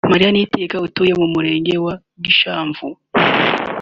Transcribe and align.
Mariane 0.11 0.33
Niyitegeka 0.35 0.77
utuye 0.87 1.13
mu 1.19 1.27
murenge 1.33 1.73
wa 1.85 1.93
Gishamvu 2.23 2.87